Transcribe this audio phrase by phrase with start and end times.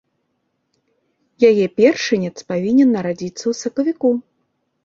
[1.49, 4.09] Яе першынец павінен нарадзіцца ў сакавіку.